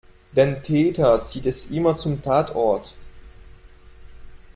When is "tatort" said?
2.23-2.95